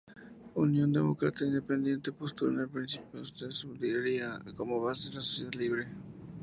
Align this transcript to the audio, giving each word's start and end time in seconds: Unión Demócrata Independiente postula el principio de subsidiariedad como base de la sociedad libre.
Unión 0.55 0.91
Demócrata 0.91 1.45
Independiente 1.45 2.11
postula 2.11 2.63
el 2.63 2.69
principio 2.69 3.21
de 3.21 3.51
subsidiariedad 3.53 4.41
como 4.55 4.81
base 4.81 5.09
de 5.09 5.15
la 5.17 5.21
sociedad 5.21 5.53
libre. 5.53 5.87